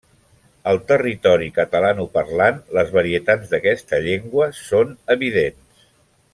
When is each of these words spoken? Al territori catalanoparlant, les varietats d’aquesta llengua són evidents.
Al 0.69 0.79
territori 0.91 1.49
catalanoparlant, 1.57 2.57
les 2.79 2.91
varietats 2.97 3.53
d’aquesta 3.53 4.03
llengua 4.09 4.51
són 4.65 4.97
evidents. 5.19 5.89